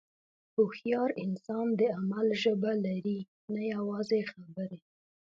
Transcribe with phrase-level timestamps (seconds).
[0.55, 3.19] هوښیار انسان د عمل ژبه لري،
[3.53, 4.79] نه یوازې خبرې.